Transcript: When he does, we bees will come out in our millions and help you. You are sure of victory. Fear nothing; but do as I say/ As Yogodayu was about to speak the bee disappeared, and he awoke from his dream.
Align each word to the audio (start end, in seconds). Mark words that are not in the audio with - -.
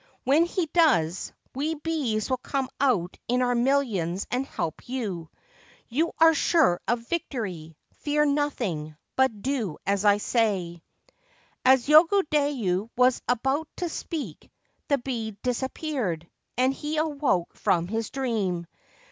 When 0.23 0.45
he 0.45 0.65
does, 0.65 1.31
we 1.53 1.75
bees 1.75 2.27
will 2.31 2.37
come 2.37 2.69
out 2.79 3.17
in 3.27 3.43
our 3.43 3.53
millions 3.53 4.25
and 4.31 4.47
help 4.47 4.89
you. 4.89 5.29
You 5.89 6.11
are 6.17 6.33
sure 6.33 6.81
of 6.87 7.07
victory. 7.07 7.77
Fear 7.97 8.25
nothing; 8.25 8.95
but 9.15 9.43
do 9.43 9.77
as 9.85 10.03
I 10.03 10.17
say/ 10.17 10.81
As 11.63 11.87
Yogodayu 11.87 12.89
was 12.97 13.21
about 13.27 13.67
to 13.77 13.89
speak 13.89 14.49
the 14.87 14.97
bee 14.97 15.37
disappeared, 15.43 16.27
and 16.57 16.73
he 16.73 16.97
awoke 16.97 17.53
from 17.55 17.87
his 17.87 18.09
dream. 18.09 18.65